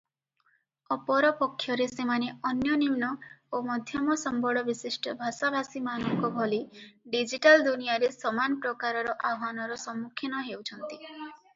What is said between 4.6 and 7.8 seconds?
ବିଶିଷ୍ଟ ଭାଷା ଭାଷୀମାନଙ୍କ ଭଳି ଡିଜିଟାଲ